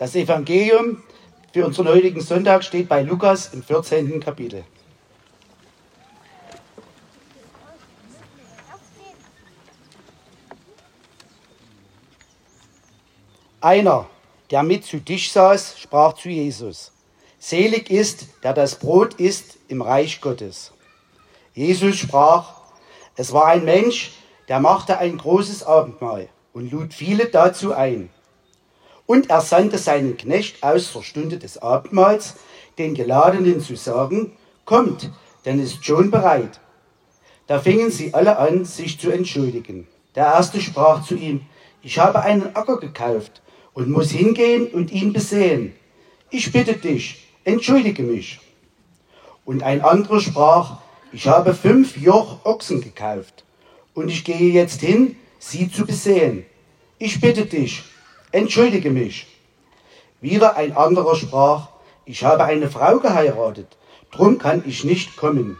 [0.00, 1.02] Das Evangelium
[1.52, 4.18] für unseren heutigen Sonntag steht bei Lukas im 14.
[4.18, 4.64] Kapitel.
[13.60, 14.08] Einer,
[14.50, 16.92] der mit zu Tisch saß, sprach zu Jesus,
[17.38, 20.72] Selig ist, der das Brot isst im Reich Gottes.
[21.52, 22.54] Jesus sprach,
[23.16, 24.12] es war ein Mensch,
[24.48, 28.08] der machte ein großes Abendmahl und lud viele dazu ein.
[29.10, 32.36] Und er sandte seinen Knecht aus zur Stunde des Abendmahls,
[32.78, 34.30] den Geladenen zu sagen,
[34.64, 35.10] kommt,
[35.44, 36.60] denn ist schon bereit.
[37.48, 39.88] Da fingen sie alle an, sich zu entschuldigen.
[40.14, 41.40] Der erste sprach zu ihm,
[41.82, 43.42] ich habe einen Acker gekauft
[43.72, 45.74] und muss hingehen und ihn besehen.
[46.30, 48.38] Ich bitte dich, entschuldige mich.
[49.44, 53.42] Und ein anderer sprach, ich habe fünf Joch Ochsen gekauft
[53.92, 56.46] und ich gehe jetzt hin, sie zu besehen.
[57.00, 57.82] Ich bitte dich,
[58.32, 59.26] entschuldige mich.
[60.20, 61.68] Wieder ein anderer sprach,
[62.04, 63.76] ich habe eine Frau geheiratet,
[64.10, 65.58] drum kann ich nicht kommen.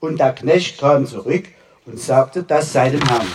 [0.00, 1.44] Und der Knecht kam zurück
[1.84, 3.26] und sagte das seinem Herrn.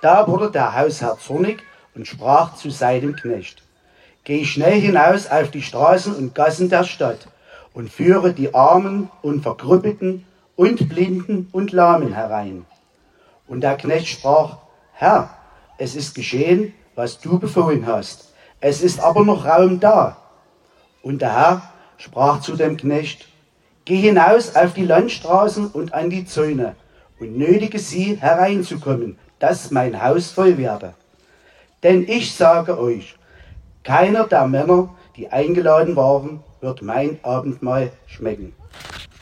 [0.00, 1.62] Da wurde der Hausherr zornig
[1.94, 3.62] und sprach zu seinem Knecht,
[4.24, 7.26] Geh schnell hinaus auf die Straßen und Gassen der Stadt
[7.74, 12.64] und führe die Armen und Verkrüppelten und Blinden und Lahmen herein.
[13.48, 14.58] Und der Knecht sprach,
[14.92, 15.30] Herr,
[15.78, 18.32] es ist geschehen, was du befohlen hast.
[18.60, 20.16] Es ist aber noch Raum da.
[21.02, 23.26] Und der Herr sprach zu dem Knecht,
[23.84, 26.76] Geh hinaus auf die Landstraßen und an die Zäune
[27.18, 30.94] und nötige sie hereinzukommen, dass mein Haus voll werde.
[31.82, 33.16] Denn ich sage euch,
[33.82, 38.54] keiner der Männer, die eingeladen waren, wird mein Abendmahl schmecken.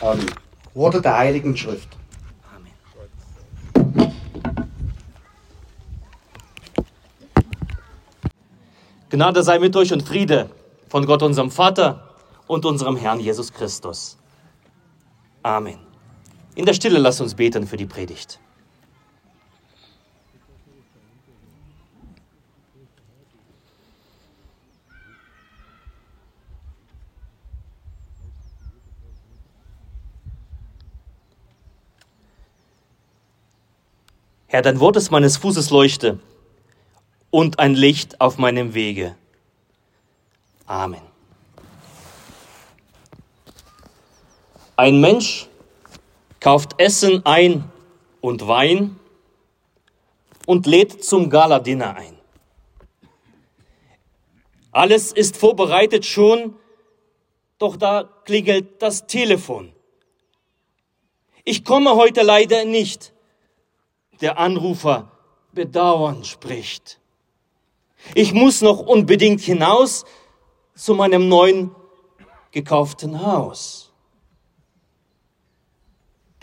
[0.00, 0.26] Amen.
[0.74, 1.97] Worte der Heiligen Schrift.
[9.10, 10.50] Gnade sei mit euch und Friede
[10.88, 12.14] von Gott, unserem Vater
[12.46, 14.18] und unserem Herrn Jesus Christus.
[15.42, 15.78] Amen.
[16.54, 18.38] In der Stille lasst uns beten für die Predigt.
[34.48, 36.18] Herr, dein Wort ist meines Fußes Leuchte
[37.30, 39.16] und ein Licht auf meinem Wege.
[40.66, 41.02] Amen.
[44.76, 45.48] Ein Mensch
[46.40, 47.64] kauft Essen ein
[48.20, 48.98] und Wein
[50.46, 52.16] und lädt zum Galadinner ein.
[54.70, 56.54] Alles ist vorbereitet schon,
[57.58, 59.72] doch da klingelt das Telefon.
[61.44, 63.12] Ich komme heute leider nicht
[64.20, 65.10] der Anrufer
[65.52, 67.00] bedauernd spricht.
[68.14, 70.04] Ich muss noch unbedingt hinaus
[70.74, 71.74] zu meinem neuen
[72.52, 73.92] gekauften Haus.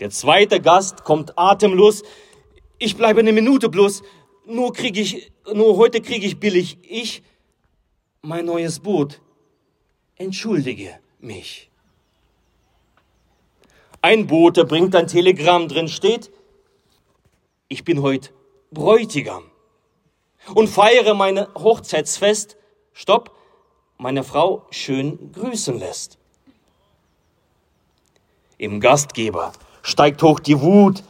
[0.00, 2.02] Der zweite Gast kommt atemlos.
[2.78, 4.02] Ich bleibe eine Minute bloß.
[4.46, 6.78] Nur kriege ich, nur heute kriege ich billig.
[6.82, 7.22] Ich,
[8.20, 9.20] mein neues Boot.
[10.16, 11.70] Entschuldige mich.
[14.02, 16.30] Ein Bote bringt ein Telegramm drin steht,
[17.68, 18.30] ich bin heute
[18.70, 19.42] Bräutigam
[20.54, 22.56] und feiere meine Hochzeitsfest,
[22.92, 23.36] stopp,
[23.98, 26.18] meine Frau schön grüßen lässt.
[28.58, 29.52] Im Gastgeber
[29.82, 31.02] steigt hoch die Wut.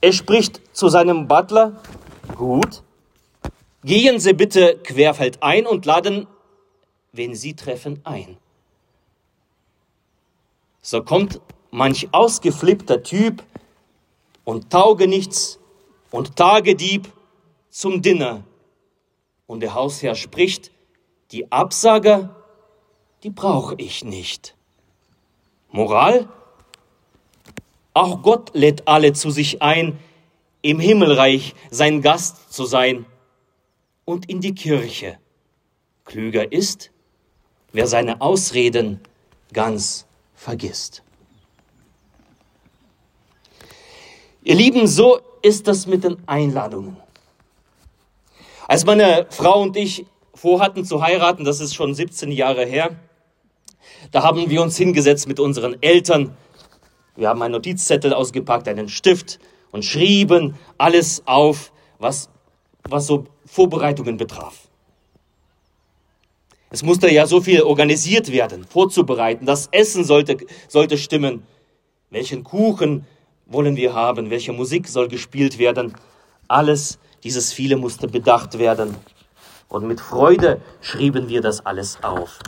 [0.00, 1.80] Er spricht zu seinem Butler,
[2.36, 2.82] gut,
[3.82, 6.26] gehen Sie bitte querfeldein und laden,
[7.12, 8.36] wenn Sie treffen, ein.
[10.82, 11.40] So kommt
[11.70, 13.42] manch ausgeflippter Typ,
[14.44, 15.58] und Taugenichts
[16.10, 17.12] und Tagedieb
[17.74, 18.44] zum Dinner.
[19.46, 20.70] Und der Hausherr spricht,
[21.32, 22.36] die Absager,
[23.24, 24.54] die brauche ich nicht.
[25.72, 26.28] Moral?
[27.92, 29.98] Auch Gott lädt alle zu sich ein,
[30.62, 33.06] im Himmelreich sein Gast zu sein
[34.04, 35.18] und in die Kirche.
[36.04, 36.92] Klüger ist,
[37.72, 39.00] wer seine Ausreden
[39.52, 41.02] ganz vergisst.
[44.44, 47.03] Ihr Lieben, so ist das mit den Einladungen.
[48.66, 52.96] Als meine Frau und ich vorhatten zu heiraten, das ist schon 17 Jahre her,
[54.10, 56.36] da haben wir uns hingesetzt mit unseren Eltern.
[57.16, 59.38] Wir haben einen Notizzettel ausgepackt, einen Stift
[59.70, 62.30] und schrieben alles auf, was,
[62.88, 64.68] was so Vorbereitungen betraf.
[66.70, 69.46] Es musste ja so viel organisiert werden, vorzubereiten.
[69.46, 70.38] Das Essen sollte,
[70.68, 71.44] sollte stimmen.
[72.10, 73.06] Welchen Kuchen
[73.46, 75.94] wollen wir haben, welche Musik soll gespielt werden.
[76.48, 78.94] Alles dieses viele musste bedacht werden.
[79.68, 82.38] Und mit Freude schrieben wir das alles auf.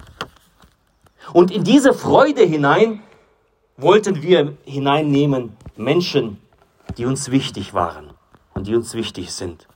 [1.33, 3.03] Und in diese Freude hinein
[3.77, 6.41] wollten wir hineinnehmen Menschen,
[6.97, 8.11] die uns wichtig waren
[8.55, 9.67] und die uns wichtig sind.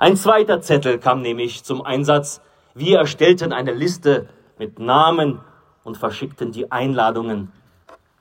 [0.00, 2.40] Ein zweiter Zettel kam nämlich zum Einsatz.
[2.74, 4.28] Wir erstellten eine Liste
[4.58, 5.40] mit Namen
[5.84, 7.52] und verschickten die Einladungen.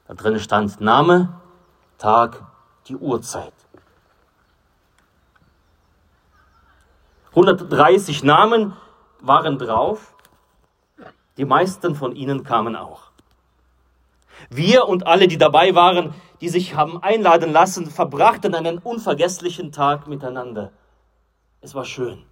[0.07, 1.39] Da drin stand Name,
[1.97, 2.43] Tag,
[2.87, 3.53] die Uhrzeit.
[7.35, 8.73] 130 Namen
[9.19, 10.15] waren drauf.
[11.35, 13.11] Die meisten von ihnen kamen auch.
[14.49, 20.07] Wir und alle, die dabei waren, die sich haben einladen lassen, verbrachten einen unvergesslichen Tag
[20.07, 20.71] miteinander.
[21.59, 22.23] Es war schön.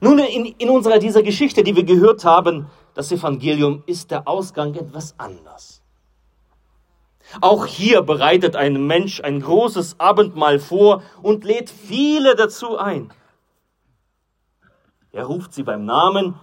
[0.00, 4.74] Nun, in, in unserer dieser Geschichte, die wir gehört haben, das Evangelium, ist der Ausgang
[4.74, 5.81] etwas anders.
[7.40, 13.12] Auch hier bereitet ein Mensch ein großes Abendmahl vor und lädt viele dazu ein.
[15.12, 16.38] Er ruft sie beim Namen,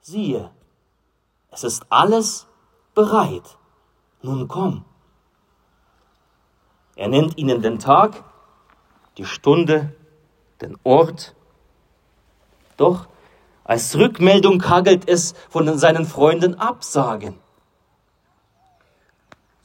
[0.00, 0.50] siehe,
[1.50, 2.46] es ist alles
[2.94, 3.58] bereit.
[4.22, 4.84] Nun komm.
[6.94, 8.22] Er nennt ihnen den Tag,
[9.16, 9.94] die Stunde,
[10.60, 11.34] den Ort.
[12.76, 13.08] Doch
[13.64, 17.38] als Rückmeldung hagelt es von seinen Freunden Absagen.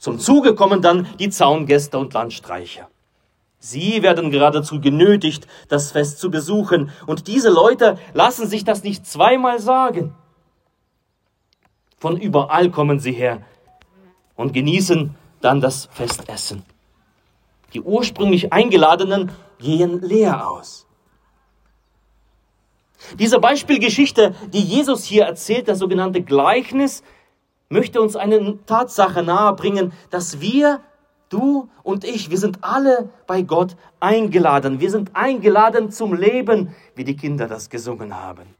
[0.06, 2.88] Zum Zuge kommen dann die Zaungäste und Landstreicher.
[3.58, 9.04] Sie werden geradezu genötigt, das Fest zu besuchen, und diese Leute lassen sich das nicht
[9.04, 10.14] zweimal sagen.
[11.98, 13.42] Von überall kommen sie her
[14.36, 16.62] und genießen dann das Festessen.
[17.74, 20.86] Die ursprünglich Eingeladenen gehen leer aus.
[23.18, 27.02] Diese Beispielgeschichte, die Jesus hier erzählt, das sogenannte Gleichnis,
[27.68, 30.80] möchte uns eine Tatsache nahebringen, dass wir,
[31.28, 34.80] du und ich, wir sind alle bei Gott eingeladen.
[34.80, 38.54] Wir sind eingeladen zum Leben, wie die Kinder das gesungen haben.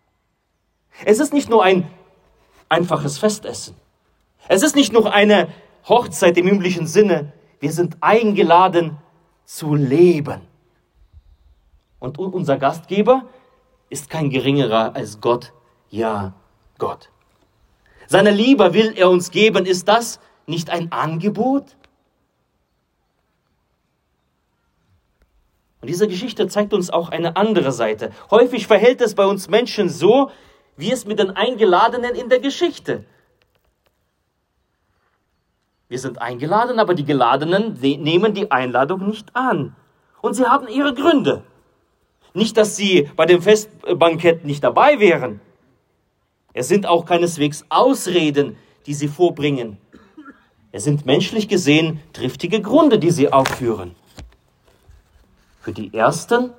[1.05, 1.89] Es ist nicht nur ein
[2.69, 3.77] einfaches Festessen.
[4.49, 5.49] Es ist nicht nur eine
[5.89, 7.33] Hochzeit im üblichen Sinne.
[7.61, 8.99] Wir sind eingeladen
[9.45, 10.41] zu leben.
[11.99, 13.25] Und unser Gastgeber
[13.89, 15.53] ist kein geringerer als Gott,
[15.91, 16.35] ja
[16.79, 17.11] Gott.
[18.09, 19.67] Seine Liebe will er uns geben.
[19.67, 21.77] Ist das nicht ein Angebot?
[25.81, 28.11] Und diese Geschichte zeigt uns auch eine andere Seite.
[28.31, 30.31] Häufig verhält es bei uns Menschen so,
[30.77, 33.05] wie es mit den Eingeladenen in der Geschichte.
[35.89, 39.77] Wir sind eingeladen, aber die Geladenen nehmen die Einladung nicht an.
[40.21, 41.45] Und sie haben ihre Gründe.
[42.35, 45.41] Nicht, dass sie bei dem Festbankett nicht dabei wären.
[46.57, 48.57] Es sind auch keineswegs Ausreden,
[48.87, 49.77] die sie vorbringen.
[50.73, 53.95] Es sind menschlich gesehen triftige Gründe, die sie aufführen.
[55.61, 56.55] Für die ersten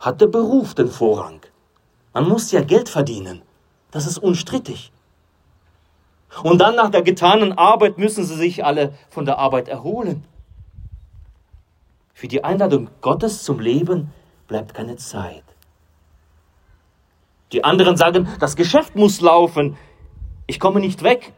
[0.00, 1.40] hat der Beruf den Vorrang.
[2.14, 3.42] Man muss ja Geld verdienen.
[3.90, 4.92] Das ist unstrittig.
[6.42, 10.24] Und dann nach der getanen Arbeit müssen sie sich alle von der Arbeit erholen.
[12.14, 14.10] Für die Einladung Gottes zum Leben
[14.48, 15.44] bleibt keine Zeit.
[17.52, 19.76] Die anderen sagen, das Geschäft muss laufen.
[20.46, 21.32] Ich komme nicht weg.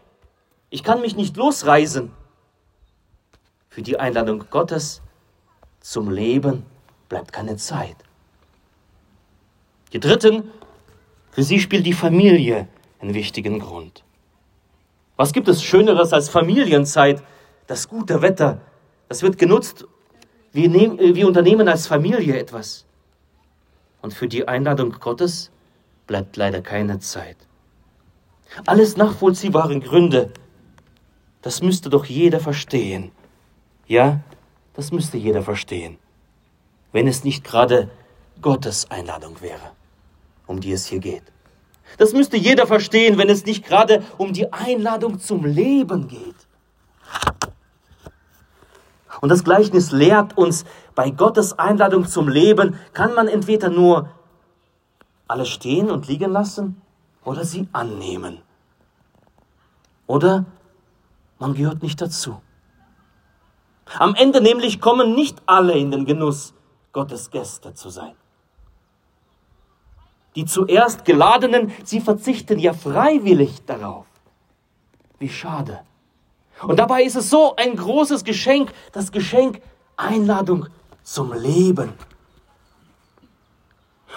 [0.70, 2.12] Ich kann mich nicht losreisen.
[3.68, 5.02] Für die Einladung Gottes
[5.80, 6.64] zum Leben
[7.08, 7.96] bleibt keine Zeit.
[9.92, 10.50] Die Dritten
[11.38, 12.66] für sie spielt die Familie
[12.98, 14.02] einen wichtigen Grund.
[15.16, 17.22] Was gibt es Schöneres als Familienzeit?
[17.68, 18.60] Das gute Wetter,
[19.08, 19.86] das wird genutzt.
[20.52, 22.86] Wir, nehmen, wir unternehmen als Familie etwas.
[24.02, 25.52] Und für die Einladung Gottes
[26.08, 27.36] bleibt leider keine Zeit.
[28.66, 30.32] Alles nachvollziehbare Gründe.
[31.42, 33.12] Das müsste doch jeder verstehen.
[33.86, 34.20] Ja,
[34.74, 35.98] das müsste jeder verstehen.
[36.90, 37.88] Wenn es nicht gerade
[38.42, 39.78] Gottes Einladung wäre
[40.48, 41.22] um die es hier geht.
[41.98, 46.34] Das müsste jeder verstehen, wenn es nicht gerade um die Einladung zum Leben geht.
[49.20, 54.10] Und das Gleichnis lehrt uns, bei Gottes Einladung zum Leben kann man entweder nur
[55.28, 56.80] alles stehen und liegen lassen
[57.24, 58.42] oder sie annehmen.
[60.06, 60.46] Oder
[61.38, 62.40] man gehört nicht dazu.
[63.98, 66.54] Am Ende nämlich kommen nicht alle in den Genuss,
[66.92, 68.14] Gottes Gäste zu sein.
[70.34, 74.06] Die zuerst Geladenen, sie verzichten ja freiwillig darauf.
[75.18, 75.80] Wie schade.
[76.62, 79.60] Und dabei ist es so ein großes Geschenk, das Geschenk
[79.96, 80.66] Einladung
[81.02, 81.92] zum Leben.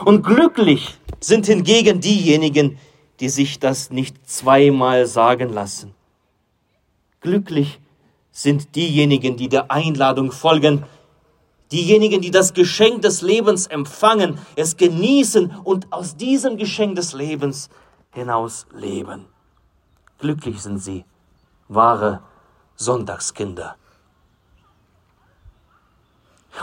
[0.04, 2.78] Und glücklich sind hingegen diejenigen,
[3.20, 5.94] die sich das nicht zweimal sagen lassen.
[7.22, 7.80] Glücklich
[8.32, 10.84] sind diejenigen, die der Einladung folgen,
[11.72, 17.70] Diejenigen, die das Geschenk des Lebens empfangen, es genießen und aus diesem Geschenk des Lebens
[18.12, 19.26] hinaus leben.
[20.18, 21.06] Glücklich sind sie,
[21.70, 22.22] wahre
[22.76, 23.78] Sonntagskinder.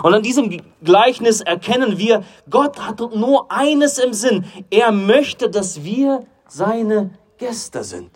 [0.02, 4.44] Und an diesem Gleichnis erkennen wir, Gott hat nur eines im Sinn.
[4.70, 8.10] Er möchte, dass wir seine Gäste sind.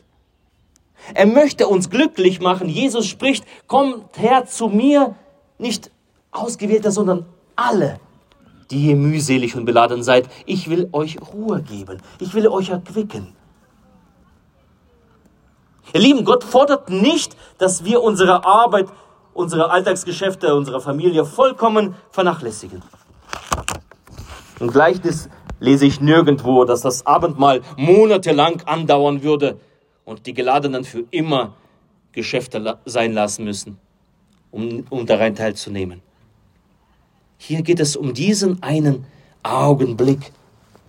[1.15, 2.69] Er möchte uns glücklich machen.
[2.69, 5.17] Jesus spricht, kommt her zu mir,
[5.59, 5.91] nicht
[6.31, 7.27] Ausgewählte, sondern
[7.57, 8.01] alle,
[8.71, 10.29] die ihr mühselig und beladen seid.
[10.47, 12.01] Ich will euch Ruhe geben.
[12.21, 13.35] Ich will euch erquicken.
[15.93, 18.89] Ihr Lieben, Gott fordert nicht, dass wir unsere Arbeit,
[19.35, 22.83] unsere Alltagsgeschäfte, unsere Familie vollkommen vernachlässigen.
[24.61, 25.29] Im Gleichnis
[25.61, 29.59] lese ich nirgendwo, dass das Abendmahl monatelang andauern würde
[30.05, 31.55] und die Geladenen für immer
[32.13, 33.79] Geschäfte sein lassen müssen,
[34.51, 36.03] um, um daran teilzunehmen.
[37.39, 39.07] Hier geht es um diesen einen
[39.43, 40.33] Augenblick,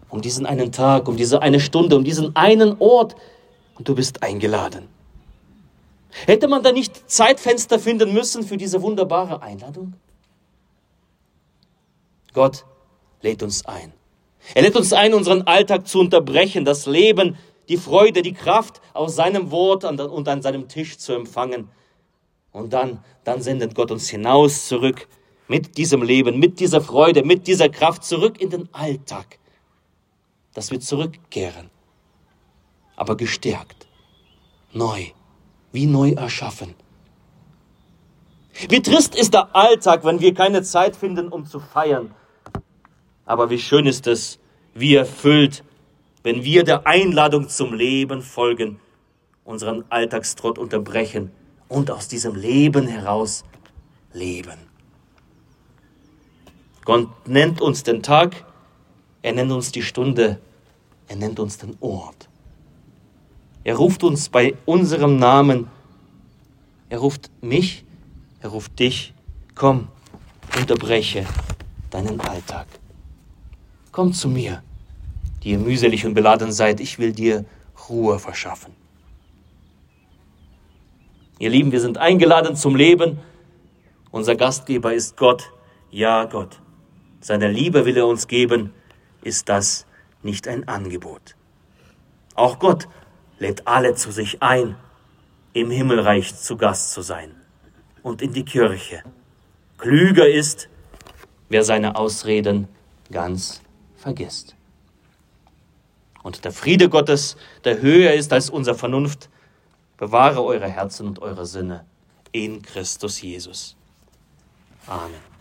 [0.09, 3.15] um diesen einen Tag, um diese eine Stunde, um diesen einen Ort
[3.75, 4.92] und du bist eingeladen.
[6.25, 9.93] Hätte man da nicht Zeitfenster finden müssen für diese wunderbare Einladung?
[12.33, 12.65] Gott
[13.21, 13.93] lädt uns ein.
[14.53, 17.37] Er lädt uns ein, unseren Alltag zu unterbrechen, das Leben,
[17.69, 21.69] die Freude, die Kraft aus seinem Wort und an seinem Tisch zu empfangen.
[22.51, 25.07] Und dann, dann sendet Gott uns hinaus zurück
[25.47, 29.39] mit diesem Leben, mit dieser Freude, mit dieser Kraft zurück in den Alltag,
[30.53, 31.69] dass wir zurückkehren,
[32.95, 33.87] aber gestärkt,
[34.71, 35.07] neu,
[35.73, 36.75] wie neu erschaffen.
[38.69, 42.13] Wie trist ist der Alltag, wenn wir keine Zeit finden, um zu feiern.
[43.25, 44.39] Aber wie schön ist es,
[44.73, 45.63] wie erfüllt,
[46.21, 48.79] wenn wir der Einladung zum Leben folgen,
[49.43, 51.31] unseren Alltagstrott unterbrechen
[51.67, 53.43] und aus diesem Leben heraus
[54.13, 54.59] leben.
[56.85, 58.45] Gott nennt uns den Tag,
[59.21, 60.39] er nennt uns die Stunde,
[61.07, 62.29] er nennt uns den Ort.
[63.63, 65.67] Er ruft uns bei unserem Namen,
[66.89, 67.85] er ruft mich,
[68.41, 69.13] er ruft dich,
[69.55, 69.87] komm,
[70.57, 71.25] unterbreche
[71.89, 72.67] deinen Alltag.
[73.91, 74.63] Komm zu mir,
[75.43, 77.45] die ihr mühselig und beladen seid, ich will dir
[77.89, 78.73] Ruhe verschaffen.
[81.39, 83.19] Ihr Lieben, wir sind eingeladen zum Leben.
[84.11, 85.51] Unser Gastgeber ist Gott,
[85.89, 86.59] ja Gott
[87.23, 88.73] seiner Liebe will er uns geben,
[89.21, 89.85] ist das
[90.21, 91.35] nicht ein Angebot.
[92.35, 92.87] Auch Gott
[93.43, 94.77] lädt alle zu sich ein,
[95.51, 97.35] im Himmelreich zu Gast zu sein
[98.01, 99.03] und in die Kirche.
[99.77, 100.69] Klüger ist,
[101.49, 102.69] wer seine Ausreden
[103.11, 103.61] ganz
[103.97, 104.55] vergisst.
[106.23, 107.35] Und der Friede Gottes,
[107.65, 109.29] der höher ist als unsere Vernunft,
[109.97, 111.85] bewahre eure Herzen und eure Sinne
[112.31, 113.75] in Christus Jesus.
[114.87, 115.32] Amen.